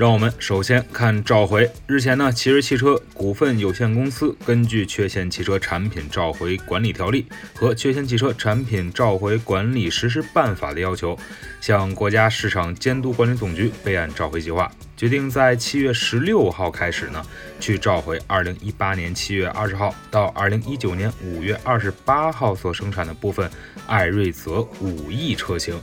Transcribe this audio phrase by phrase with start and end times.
[0.00, 1.70] 让我们首先看召回。
[1.86, 11.18] 日前呢，奇瑞汽车股份有限公司根据《缺陷汽车产品召回管理条例》和《缺陷汽车产品召回管理实施办法》的要求，
[11.60, 17.22] 向国家市场监督管理总局备案召回计划，决定在七月十六号开始呢，
[17.60, 23.50] 去召回二零一八年七月二十号到二零一九年五月二十八号所生产的部分
[23.86, 25.78] 艾瑞泽五 E 车型，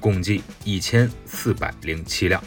[0.00, 2.42] 共计一千四百零七辆。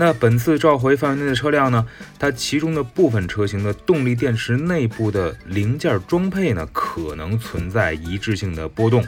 [0.00, 1.86] 那本次召回范围内的车辆呢，
[2.18, 9.04] 它其中的部分车型的动力电池内部的零件装配呢，可能存在一致性的波动。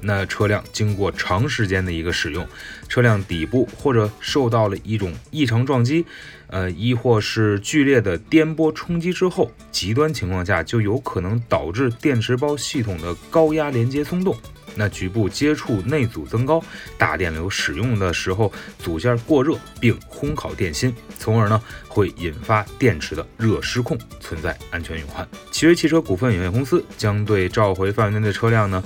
[0.00, 2.44] 那车辆经过长时间的一个使用，
[2.88, 6.04] 车辆底部或者受到了一种异常撞击，
[6.48, 14.36] 呃，亦或是剧烈的颠簸冲击之后，极端情况下就有可能导致电池包系统的高压连接松动。
[14.74, 16.62] 那局部接触内阻增高，
[16.96, 25.26] 大电流使用的时候组件过热并烘烤电芯，从而呢会引发电池的热失控，存在安全隐患。
[25.50, 28.82] 奇瑞汽车股份有限公司将对召回范围内的车辆呢。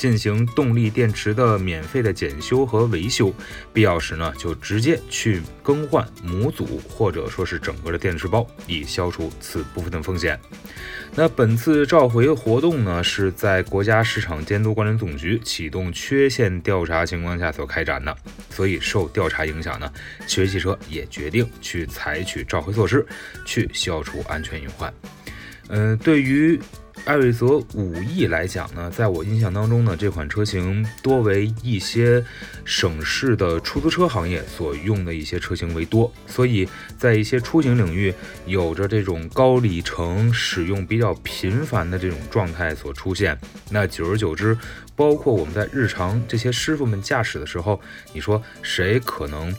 [0.00, 3.30] 进行动力电池的免费的检修和维修，
[3.70, 10.40] 必要时呢就直接去更换模组或者说是整个的电池包，以消除此部分的风险。
[11.14, 18.16] 那本次召回活动呢是在国家市场监督管理总局启动缺陷调查情况下所开展的，
[18.48, 19.92] 所以受调查影响呢，
[20.26, 23.06] 奇瑞汽车也决定去采取召回措施，
[23.44, 24.90] 去消除安全隐患。
[25.68, 26.58] 嗯，对于。
[27.06, 32.24] 艾瑞泽五 E 来讲呢，在我印象当中呢，这款车型多为一些
[32.64, 38.14] 省市的出租车行业所用的一些车型为多，所以在一些出行领域
[38.46, 43.36] 有着这种高里程使用比较频繁的这种状态所出现。
[43.70, 44.56] 那久而久之，
[44.94, 47.80] 包括我们在日常这些师傅们驾驶的时候，
[48.12, 49.52] 你说谁可能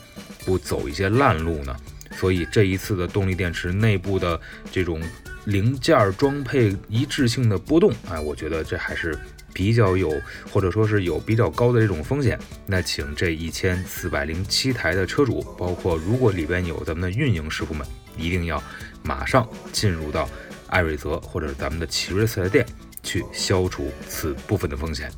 [0.45, 1.75] 不走一些烂路呢？
[2.11, 4.39] 所以这一次的动力电池内部的
[4.71, 5.01] 这种。
[5.45, 9.17] 零件装配一致性的波动，哎，我觉得这还是
[9.53, 10.13] 比较有，
[10.51, 12.39] 或者说是有比较高的这种风险。
[12.65, 17.85] 那请这一千四百零七台的车主，包括如果里边有咱们的运营师傅们，
[18.17, 18.61] 一定要
[19.03, 20.29] 马上进入到
[20.67, 22.65] 艾瑞泽或者咱们的奇瑞四 S 店
[23.01, 25.11] 去消除此部分的风险。